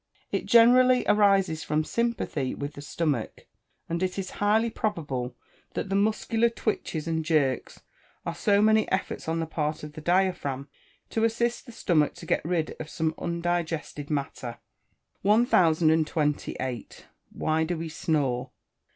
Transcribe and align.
It 0.31 0.47
generally 0.47 1.05
arises 1.05 1.63
from 1.63 1.83
sympathy 1.83 2.55
with 2.55 2.73
the 2.73 2.81
stomach; 2.81 3.45
and 3.87 4.01
it 4.01 4.17
is 4.17 4.31
highly 4.41 4.71
probable 4.71 5.35
that 5.75 5.89
the 5.89 5.95
muscular 5.95 6.49
twitches 6.49 7.07
and 7.07 7.23
jerks 7.23 7.83
are 8.25 8.33
so 8.33 8.63
many 8.63 8.91
efforts 8.91 9.27
on 9.29 9.39
the 9.39 9.45
part 9.45 9.83
of 9.83 9.93
the 9.93 10.01
diaphragm 10.01 10.67
to 11.11 11.23
assist 11.23 11.67
the 11.67 11.71
stomach 11.71 12.15
to 12.15 12.25
get 12.25 12.43
rid 12.43 12.75
of 12.79 12.89
some 12.89 13.13
undigested 13.19 14.09
matter. 14.09 14.57
1028. 15.21 17.05
_Why 17.37 17.67
do 17.67 17.77
we 17.77 17.87
snore? 17.87 18.49